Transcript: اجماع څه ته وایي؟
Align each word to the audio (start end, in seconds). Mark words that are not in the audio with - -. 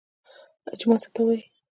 اجماع 0.73 0.97
څه 1.03 1.09
ته 1.15 1.21
وایي؟ 1.25 1.43